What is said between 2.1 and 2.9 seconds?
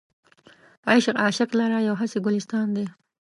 ګلستان دی.